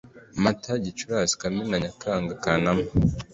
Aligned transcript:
MATA, 0.43 0.73
GICURASI, 0.83 1.35
KAMENA, 1.41 1.75
NYAKANGA 1.83 2.33
.KANAMA. 2.43 2.83